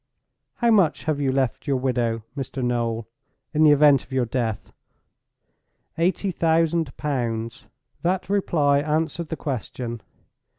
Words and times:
"How 0.55 0.71
much 0.71 1.03
have 1.03 1.19
you 1.19 1.31
left 1.31 1.67
your 1.67 1.75
widow, 1.77 2.23
Mr. 2.35 2.63
Noel, 2.63 3.07
in 3.53 3.61
the 3.61 3.69
event 3.69 4.03
of 4.03 4.11
your 4.11 4.25
death?" 4.25 4.73
"Eighty 5.95 6.31
thousand 6.31 6.97
pounds." 6.97 7.67
That 8.01 8.27
reply 8.27 8.79
answered 8.79 9.27
the 9.27 9.37
question. 9.37 10.01